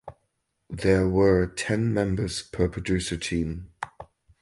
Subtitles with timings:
[0.71, 3.69] There were ten members per producer team.